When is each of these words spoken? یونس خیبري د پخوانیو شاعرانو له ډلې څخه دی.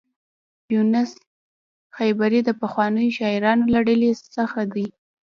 یونس 0.73 1.11
خیبري 1.97 2.39
د 2.45 2.49
پخوانیو 2.61 3.15
شاعرانو 3.17 3.65
له 3.73 3.79
ډلې 3.87 4.09
څخه 4.37 4.59
دی. 4.73 4.87